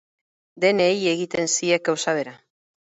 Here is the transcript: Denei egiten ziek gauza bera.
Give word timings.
Denei 0.65 0.97
egiten 1.13 1.53
ziek 1.59 1.87
gauza 1.93 2.19
bera. 2.23 2.37